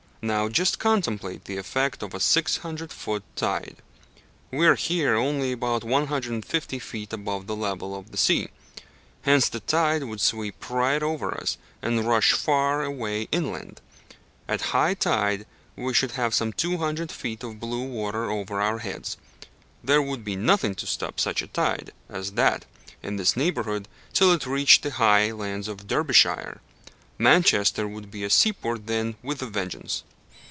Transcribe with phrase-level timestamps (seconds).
[0.23, 3.77] Now just contemplate the effect of a 600 foot tide.
[4.51, 8.49] We are here only about 150 feet above the level of the sea;
[9.23, 13.81] hence, the tide would sweep right over us and rush far away inland.
[14.47, 19.17] At high tide we should have some 200 feet of blue water over our heads.
[19.83, 22.65] There would be nothing to stop such a tide as that
[23.01, 26.61] in this neighbourhood till it reached the high lands of Derbyshire.
[27.17, 30.03] Manchester would be a seaport then with a vengeance!